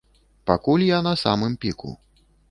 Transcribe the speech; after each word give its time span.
Пакуль 0.51 0.85
я 0.85 0.99
на 1.07 1.13
самым 1.23 1.53
піку. 1.65 1.91